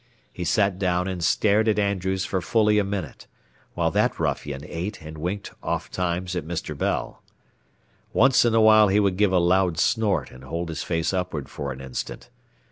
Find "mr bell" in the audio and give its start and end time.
6.43-7.21